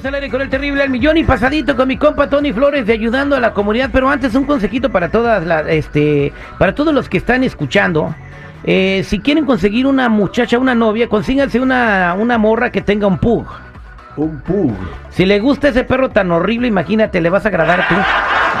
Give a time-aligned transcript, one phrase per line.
[0.00, 2.86] Estamos al aire con el terrible al millón y pasadito con mi compa Tony Flores
[2.86, 3.90] de ayudando a la comunidad.
[3.92, 8.14] Pero antes un consejito para todas las, este, para todos los que están escuchando.
[8.64, 13.18] Eh, si quieren conseguir una muchacha, una novia, consíganse una, una morra que tenga un
[13.18, 13.44] pug.
[14.16, 14.72] Un pug.
[15.10, 17.94] Si le gusta ese perro tan horrible, imagínate, le vas a agradar tú.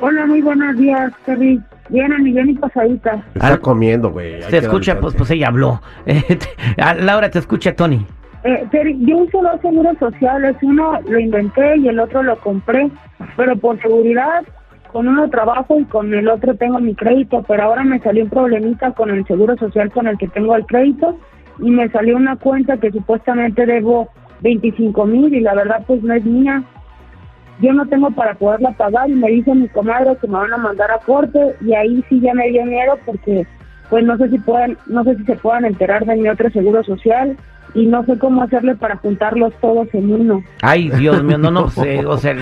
[0.00, 1.58] Hola, muy buenos días, Terry.
[1.92, 3.22] Bien, a millón y pasadita.
[3.34, 4.40] Está Al- comiendo, güey.
[4.48, 5.80] Te escucha, pues, pues ella habló.
[6.06, 8.04] Eh, te- Laura, te escucha Tony.
[8.44, 10.56] Eh, Terry, yo uso dos seguros sociales.
[10.62, 12.90] Uno lo inventé y el otro lo compré.
[13.36, 14.42] Pero por seguridad,
[14.90, 17.44] con uno trabajo y con el otro tengo mi crédito.
[17.46, 20.64] Pero ahora me salió un problemita con el seguro social con el que tengo el
[20.66, 21.18] crédito.
[21.58, 24.08] Y me salió una cuenta que supuestamente debo
[24.40, 26.62] 25 mil y la verdad pues no es mía.
[27.62, 30.58] Yo no tengo para poderla pagar y me dice mi comadre que me van a
[30.58, 33.46] mandar a corte y ahí sí ya me dio miedo porque
[33.88, 36.82] pues no sé si puedan, no sé si se puedan enterar de mi otro seguro
[36.82, 37.36] social
[37.74, 40.42] y no sé cómo hacerle para juntarlos todos en uno.
[40.60, 42.34] Ay, Dios mío, no, no, eh, o sea,